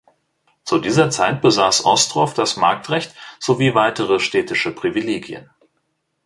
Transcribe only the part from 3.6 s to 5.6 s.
weitere städtische Privilegien.